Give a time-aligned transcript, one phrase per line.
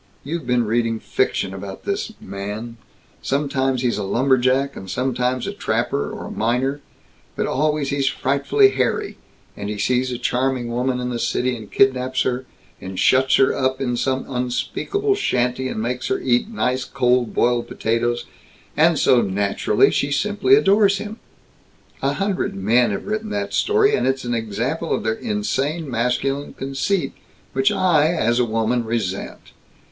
[0.23, 2.77] You have been reading fiction, about this man
[3.21, 6.81] sometimes he's a lumberjack, and sometimes a trapper or a miner,
[7.35, 9.19] but always he's frightfully hairy
[9.55, 12.47] and he sees a charming woman in the city, and kidnaps her,
[12.81, 17.67] and shuts her up in some unspeakable shanty, and makes her eat nice cold boiled
[17.67, 18.25] potatoes,
[18.75, 21.19] and so naturally, she simply adores him!
[22.01, 26.53] A hundred men have written that story, and it's an example of their insane masculine
[26.55, 27.13] conceit,
[27.53, 29.51] which I, as a woman, resent.